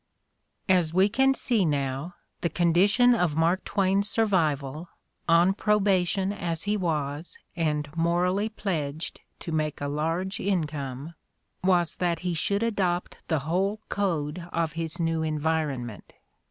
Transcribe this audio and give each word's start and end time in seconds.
As 0.67 0.95
we 0.95 1.09
can 1.09 1.35
see 1.35 1.63
now, 1.63 2.15
the 2.41 2.49
condition 2.49 3.13
of 3.13 3.35
Mark 3.37 3.63
Twain's 3.63 4.09
survival, 4.09 4.89
on 5.29 5.53
probation 5.53 6.33
as 6.33 6.63
he 6.63 6.75
was 6.75 7.37
and 7.55 7.87
morally 7.95 8.49
pledged 8.49 9.21
to 9.41 9.51
make 9.51 9.79
a 9.79 9.87
large 9.87 10.39
income, 10.39 11.13
was 11.63 11.97
that 11.97 12.21
he 12.25 12.33
should 12.33 12.63
adopt 12.63 13.19
the 13.27 13.41
whole 13.41 13.79
code 13.89 14.47
of 14.51 14.73
his 14.73 14.99
new 14.99 15.21
environment. 15.21 16.13